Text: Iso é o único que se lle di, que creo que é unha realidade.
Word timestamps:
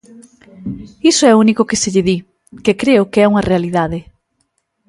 Iso 1.11 1.23
é 1.31 1.33
o 1.33 1.41
único 1.45 1.67
que 1.69 1.79
se 1.81 1.91
lle 1.93 2.05
di, 2.09 2.17
que 2.65 2.77
creo 2.81 3.09
que 3.11 3.19
é 3.23 3.29
unha 3.31 3.47
realidade. 3.51 3.99